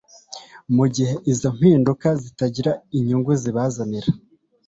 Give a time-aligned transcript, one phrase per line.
[0.75, 4.09] mu gihe izo mpinduka zitagira inyungu zibazanira